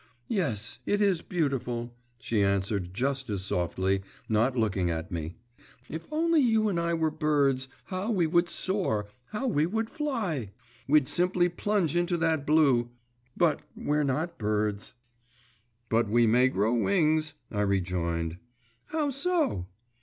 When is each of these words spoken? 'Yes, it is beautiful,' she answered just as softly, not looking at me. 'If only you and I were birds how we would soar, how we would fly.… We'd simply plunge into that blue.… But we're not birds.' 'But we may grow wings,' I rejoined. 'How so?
'Yes, 0.27 0.79
it 0.87 0.99
is 0.99 1.21
beautiful,' 1.21 1.93
she 2.17 2.41
answered 2.43 2.91
just 2.91 3.29
as 3.29 3.43
softly, 3.45 4.01
not 4.27 4.55
looking 4.55 4.89
at 4.89 5.11
me. 5.11 5.35
'If 5.87 6.11
only 6.11 6.41
you 6.41 6.69
and 6.69 6.79
I 6.79 6.95
were 6.95 7.11
birds 7.11 7.67
how 7.83 8.09
we 8.09 8.25
would 8.25 8.49
soar, 8.49 9.05
how 9.25 9.45
we 9.45 9.67
would 9.67 9.91
fly.… 9.91 10.49
We'd 10.87 11.07
simply 11.07 11.49
plunge 11.49 11.95
into 11.95 12.17
that 12.17 12.47
blue.… 12.47 12.89
But 13.37 13.61
we're 13.75 14.03
not 14.03 14.39
birds.' 14.39 14.95
'But 15.87 16.09
we 16.09 16.25
may 16.25 16.47
grow 16.47 16.73
wings,' 16.73 17.35
I 17.51 17.61
rejoined. 17.61 18.39
'How 18.87 19.11
so? 19.11 19.67